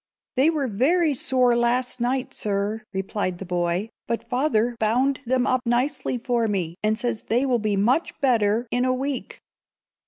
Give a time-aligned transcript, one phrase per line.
[0.35, 5.61] "They were very sore last night, Sir," replied the boy; "but father bound them up
[5.63, 9.41] nicely for me, and says they will be much better in a week."